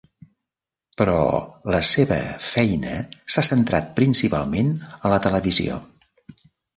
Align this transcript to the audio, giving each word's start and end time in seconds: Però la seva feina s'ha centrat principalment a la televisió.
Però 1.01 1.17
la 1.75 1.81
seva 1.89 2.17
feina 2.45 2.93
s'ha 3.33 3.43
centrat 3.51 3.91
principalment 3.99 4.73
a 4.91 5.13
la 5.15 5.21
televisió. 5.27 5.77